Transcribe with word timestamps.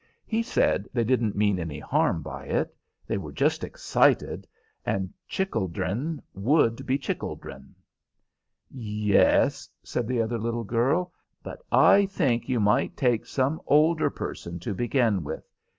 He 0.25 0.41
said 0.41 0.89
they 0.93 1.03
didn't 1.03 1.35
mean 1.35 1.59
any 1.59 1.77
harm 1.77 2.23
by 2.23 2.45
it; 2.45 2.75
they 3.05 3.19
were 3.19 3.31
just 3.31 3.63
excited, 3.63 4.47
and 4.83 5.13
chickledren 5.29 6.23
would 6.33 6.87
be 6.87 6.97
chickledren. 6.97 7.75
"Yes," 8.71 9.69
said 9.83 10.07
the 10.07 10.19
other 10.19 10.39
little 10.39 10.63
girl, 10.63 11.13
"but 11.43 11.61
I 11.71 12.07
think 12.07 12.49
you 12.49 12.59
might 12.59 12.97
take 12.97 13.27
some 13.27 13.61
older 13.67 14.09
person 14.09 14.57
to 14.61 14.73
begin 14.73 15.23
with. 15.23 15.47